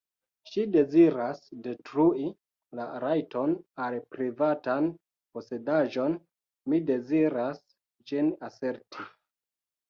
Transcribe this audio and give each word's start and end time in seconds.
Ŝi 0.51 0.61
deziras 0.75 1.41
detrui 1.65 2.23
la 2.79 2.85
rajton 3.03 3.53
al 3.89 3.97
privatan 4.15 4.89
posedaĵon, 5.37 6.17
mi 6.73 6.81
deziras 6.89 7.63
ĝin 8.09 8.33
aserti. 8.51 9.07